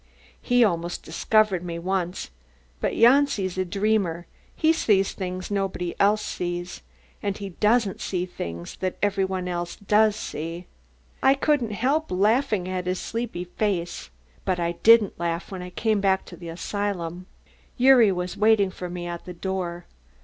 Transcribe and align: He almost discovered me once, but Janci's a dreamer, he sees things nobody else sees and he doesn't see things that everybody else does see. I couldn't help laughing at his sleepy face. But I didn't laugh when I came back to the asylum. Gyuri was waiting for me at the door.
He 0.41 0.63
almost 0.63 1.03
discovered 1.03 1.63
me 1.63 1.77
once, 1.77 2.31
but 2.79 2.93
Janci's 2.95 3.55
a 3.55 3.63
dreamer, 3.63 4.25
he 4.55 4.73
sees 4.73 5.11
things 5.13 5.51
nobody 5.51 5.93
else 5.99 6.23
sees 6.25 6.81
and 7.21 7.37
he 7.37 7.49
doesn't 7.49 8.01
see 8.01 8.25
things 8.25 8.77
that 8.77 8.97
everybody 9.03 9.51
else 9.51 9.75
does 9.75 10.15
see. 10.15 10.65
I 11.21 11.35
couldn't 11.35 11.73
help 11.73 12.09
laughing 12.09 12.67
at 12.67 12.87
his 12.87 12.99
sleepy 12.99 13.43
face. 13.43 14.09
But 14.43 14.59
I 14.59 14.71
didn't 14.81 15.19
laugh 15.19 15.51
when 15.51 15.61
I 15.61 15.69
came 15.69 16.01
back 16.01 16.25
to 16.25 16.35
the 16.35 16.49
asylum. 16.49 17.27
Gyuri 17.77 18.11
was 18.11 18.35
waiting 18.35 18.71
for 18.71 18.89
me 18.89 19.05
at 19.05 19.25
the 19.25 19.33
door. 19.35 19.85